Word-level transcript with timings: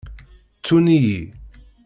Ttun-iyi. 0.57 1.21